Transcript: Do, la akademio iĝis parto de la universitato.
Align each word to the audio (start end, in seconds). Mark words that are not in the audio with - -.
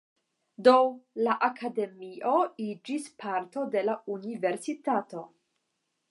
Do, 0.67 0.71
la 1.25 1.33
akademio 1.47 2.31
iĝis 2.67 3.05
parto 3.23 3.65
de 3.75 3.83
la 3.91 3.95
universitato. 4.17 5.23